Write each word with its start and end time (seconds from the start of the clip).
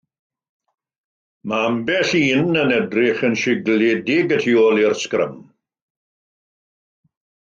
Mae 1.51 1.65
ambell 1.71 2.13
i 2.19 2.21
un 2.37 2.57
yn 2.61 2.73
edrych 2.79 3.21
yn 3.29 3.37
sigledig 3.43 4.09
y 4.39 4.41
tu 4.47 4.57
ôl 4.65 4.83
i'r 4.85 4.97
sgrym. 5.05 5.37